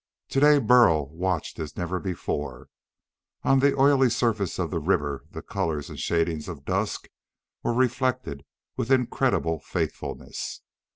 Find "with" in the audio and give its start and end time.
8.75-8.89